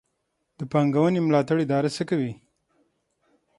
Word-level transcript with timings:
د 0.59 0.61
پانګونې 0.71 1.19
ملاتړ 1.27 1.57
اداره 1.65 1.89
څه 1.95 2.03
کوي؟ 2.09 2.33